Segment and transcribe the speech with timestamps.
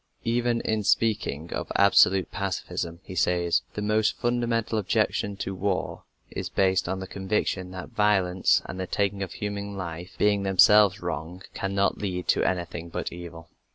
[0.25, 6.49] Even in speaking of "absolute" pacifism he says, "The most fundamental objection to war is
[6.49, 11.43] based on the conviction that violence and the taking of human life, being themselves wrong,
[11.53, 13.49] cannot lead to anything but evil."